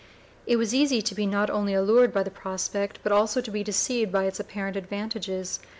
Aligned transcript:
It 0.47 0.55
was 0.55 0.73
easy 0.73 0.99
to 1.03 1.13
be 1.13 1.27
not 1.27 1.51
only 1.51 1.75
allured 1.75 2.11
by 2.11 2.23
the 2.23 2.31
prospect 2.31 2.97
but 3.03 3.11
also 3.11 3.39
to 3.39 3.51
be 3.51 3.63
deceived 3.63 4.11
by 4.11 4.25
its 4.25 4.39
apparent 4.39 4.75
advantages. 4.75 5.59